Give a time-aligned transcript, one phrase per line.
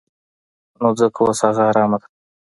[0.79, 2.07] نو ځکه اوس هغه ارامه ده.